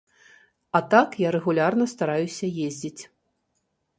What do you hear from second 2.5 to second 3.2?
ездзіць.